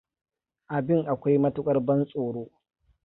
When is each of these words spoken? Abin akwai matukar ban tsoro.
Abin 0.75 1.05
akwai 1.07 1.37
matukar 1.37 1.79
ban 1.79 2.05
tsoro. 2.05 2.43